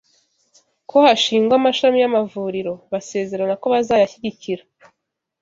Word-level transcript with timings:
ko 0.89 0.95
hashingwa 1.05 1.53
amashami 1.59 1.97
y’amavuriro, 1.99 2.73
basezerana 2.91 3.53
ko 3.61 3.65
bazayashyigikira. 3.73 4.63